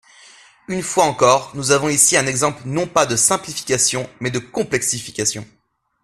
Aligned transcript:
Une 0.67 0.81
fois 0.81 1.03
encore, 1.03 1.51
nous 1.53 1.69
avons 1.69 1.87
ici 1.87 2.17
un 2.17 2.25
exemple 2.25 2.63
non 2.65 2.87
pas 2.87 3.05
de 3.05 3.15
simplification 3.15 4.09
mais 4.19 4.31
de 4.31 4.39
complexification. 4.39 5.45